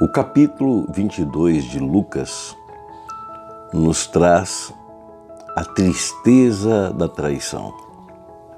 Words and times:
O 0.00 0.06
capítulo 0.06 0.86
22 0.92 1.64
de 1.64 1.80
Lucas 1.80 2.56
nos 3.72 4.06
traz 4.06 4.72
a 5.56 5.64
tristeza 5.64 6.92
da 6.92 7.08
traição. 7.08 7.74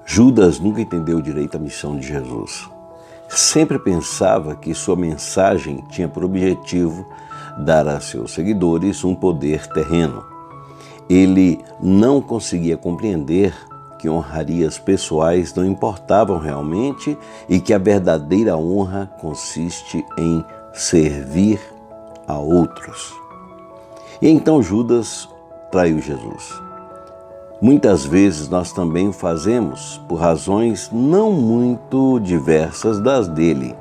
Judas 0.05 0.61
nunca 0.61 0.83
entendeu 0.83 1.19
direito 1.23 1.57
a 1.57 1.59
missão 1.59 1.97
de 1.97 2.07
Jesus. 2.07 2.69
Sempre 3.27 3.79
pensava 3.79 4.55
que 4.55 4.75
sua 4.75 4.97
mensagem 4.97 5.83
tinha 5.89 6.09
por 6.09 6.25
objetivo 6.25 7.07
dar 7.65 7.89
a 7.89 8.01
seus 8.01 8.33
seguidores 8.33 9.03
um 9.03 9.15
poder 9.15 9.67
terreno. 9.69 10.23
Ele 11.09 11.59
não 11.81 12.21
conseguia 12.21 12.77
compreender 12.77 13.55
que 13.99 14.11
honrarias 14.11 14.79
pessoais 14.79 15.55
não 15.55 15.65
importavam 15.65 16.39
realmente 16.39 17.17
e 17.49 17.59
que 17.59 17.73
a 17.73 17.79
verdadeira 17.79 18.59
honra 18.59 19.11
consiste 19.19 20.05
em 20.19 20.45
servir 20.73 21.61
a 22.27 22.39
outros. 22.39 23.15
E 24.23 24.29
então 24.29 24.63
Judas 24.63 25.29
traiu 25.71 26.01
Jesus. 26.01 26.61
Muitas 27.61 28.07
vezes 28.07 28.49
nós 28.49 28.73
também 28.73 29.09
o 29.09 29.13
fazemos 29.13 30.01
por 30.09 30.17
razões 30.17 30.89
não 30.93 31.33
muito 31.33 32.19
diversas 32.21 33.01
das 33.01 33.29
dele. 33.29 33.75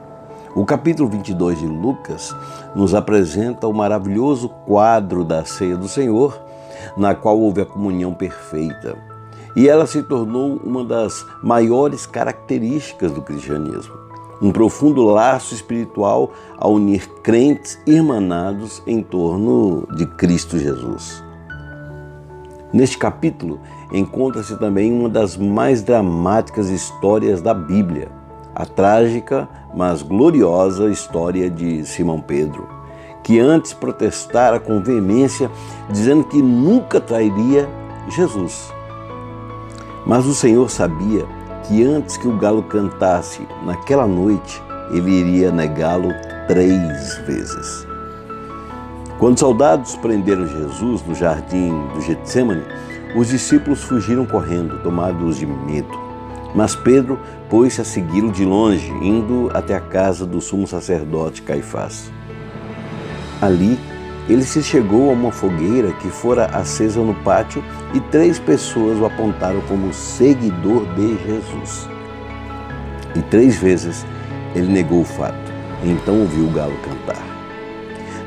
O 0.55 0.65
capítulo 0.65 1.07
22 1.07 1.59
de 1.59 1.67
Lucas 1.67 2.35
nos 2.75 2.93
apresenta 2.93 3.67
o 3.67 3.73
maravilhoso 3.73 4.49
quadro 4.49 5.23
da 5.23 5.45
ceia 5.45 5.77
do 5.77 5.87
Senhor, 5.87 6.37
na 6.97 7.15
qual 7.15 7.39
houve 7.39 7.61
a 7.61 7.65
comunhão 7.65 8.13
perfeita. 8.13 8.97
E 9.55 9.69
ela 9.69 9.85
se 9.85 10.03
tornou 10.03 10.59
uma 10.63 10.83
das 10.83 11.25
maiores 11.41 12.05
características 12.05 13.11
do 13.11 13.21
cristianismo 13.21 14.08
um 14.41 14.51
profundo 14.51 15.05
laço 15.05 15.53
espiritual 15.53 16.31
a 16.57 16.67
unir 16.67 17.07
crentes 17.21 17.79
irmanados 17.85 18.81
em 18.87 19.01
torno 19.01 19.87
de 19.95 20.05
Cristo 20.05 20.57
Jesus. 20.57 21.23
Neste 22.71 22.97
capítulo 22.97 23.59
encontra-se 23.91 24.55
também 24.57 24.93
uma 24.93 25.09
das 25.09 25.35
mais 25.35 25.81
dramáticas 25.81 26.69
histórias 26.69 27.41
da 27.41 27.53
Bíblia, 27.53 28.09
a 28.55 28.65
trágica, 28.65 29.49
mas 29.75 30.01
gloriosa 30.01 30.89
história 30.89 31.49
de 31.49 31.83
Simão 31.85 32.21
Pedro, 32.21 32.67
que 33.23 33.39
antes 33.39 33.73
protestara 33.73 34.59
com 34.59 34.81
veemência, 34.81 35.49
dizendo 35.89 36.23
que 36.23 36.41
nunca 36.41 37.01
trairia 37.01 37.67
Jesus. 38.09 38.71
Mas 40.05 40.25
o 40.25 40.33
Senhor 40.33 40.69
sabia 40.69 41.25
que 41.69 41.83
antes 41.83 42.17
que 42.17 42.27
o 42.27 42.35
galo 42.35 42.63
cantasse 42.63 43.47
naquela 43.63 44.07
noite, 44.07 44.59
ele 44.91 45.11
iria 45.11 45.51
negá-lo 45.51 46.09
três 46.47 47.15
vezes. 47.27 47.87
Quando 49.19 49.35
os 49.35 49.39
soldados 49.39 49.95
prenderam 49.97 50.47
Jesus 50.47 51.03
no 51.05 51.13
jardim 51.13 51.69
do 51.93 52.01
Getsemane, 52.01 52.63
os 53.15 53.27
discípulos 53.27 53.83
fugiram 53.83 54.25
correndo, 54.25 54.81
tomados 54.81 55.37
de 55.37 55.45
medo. 55.45 55.95
Mas 56.55 56.75
Pedro 56.75 57.19
pôs-se 57.51 57.81
a 57.81 57.85
segui-lo 57.85 58.31
de 58.31 58.43
longe, 58.43 58.89
indo 59.03 59.51
até 59.53 59.75
a 59.75 59.79
casa 59.79 60.25
do 60.25 60.41
sumo 60.41 60.65
sacerdote 60.65 61.43
Caifás. 61.43 62.11
Ali, 63.39 63.77
ele 64.29 64.43
se 64.43 64.61
chegou 64.61 65.09
a 65.09 65.13
uma 65.13 65.31
fogueira 65.31 65.91
que 65.93 66.07
fora 66.07 66.45
acesa 66.45 67.01
no 67.01 67.15
pátio 67.15 67.63
e 67.93 67.99
três 67.99 68.37
pessoas 68.37 68.99
o 68.99 69.05
apontaram 69.05 69.59
como 69.61 69.91
seguidor 69.91 70.85
de 70.93 71.17
Jesus. 71.25 71.89
E 73.15 73.21
três 73.23 73.57
vezes 73.57 74.05
ele 74.53 74.71
negou 74.71 75.01
o 75.01 75.05
fato. 75.05 75.51
Então 75.83 76.21
ouviu 76.21 76.45
o 76.45 76.51
galo 76.51 76.75
cantar. 76.83 77.25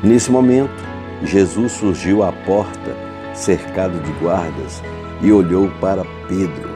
Nesse 0.03 0.29
momento, 0.29 0.83
Jesus 1.23 1.71
surgiu 1.71 2.21
à 2.23 2.33
porta, 2.33 2.97
cercado 3.33 3.97
de 4.01 4.11
guardas, 4.13 4.83
e 5.21 5.31
olhou 5.31 5.69
para 5.79 6.03
Pedro. 6.27 6.69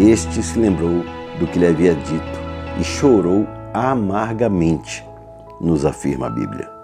Este 0.00 0.42
se 0.42 0.58
lembrou 0.58 1.04
do 1.38 1.46
que 1.46 1.58
lhe 1.58 1.66
havia 1.66 1.94
dito 1.94 2.40
e 2.80 2.84
chorou 2.84 3.46
amargamente, 3.72 5.06
nos 5.60 5.86
afirma 5.86 6.26
a 6.26 6.30
Bíblia. 6.30 6.75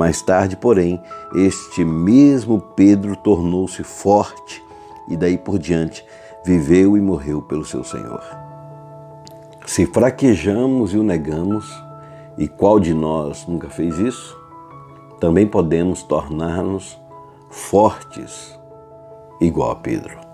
Mais 0.00 0.22
tarde, 0.22 0.56
porém, 0.56 0.98
este 1.34 1.84
mesmo 1.84 2.58
Pedro 2.58 3.14
tornou-se 3.14 3.84
forte 3.84 4.64
e 5.06 5.14
daí 5.14 5.36
por 5.36 5.58
diante 5.58 6.02
viveu 6.42 6.96
e 6.96 7.00
morreu 7.02 7.42
pelo 7.42 7.66
seu 7.66 7.84
Senhor. 7.84 8.24
Se 9.66 9.84
fraquejamos 9.84 10.94
e 10.94 10.96
o 10.96 11.02
negamos, 11.02 11.70
e 12.38 12.48
qual 12.48 12.80
de 12.80 12.94
nós 12.94 13.46
nunca 13.46 13.68
fez 13.68 13.98
isso? 13.98 14.34
Também 15.20 15.46
podemos 15.46 16.02
tornar-nos 16.02 16.98
fortes, 17.50 18.58
igual 19.38 19.72
a 19.72 19.76
Pedro. 19.76 20.29